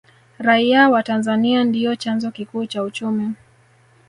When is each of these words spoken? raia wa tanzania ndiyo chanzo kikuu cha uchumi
raia 0.39 0.89
wa 0.89 1.03
tanzania 1.03 1.63
ndiyo 1.63 1.95
chanzo 1.95 2.31
kikuu 2.31 2.65
cha 2.65 2.83
uchumi 2.83 3.33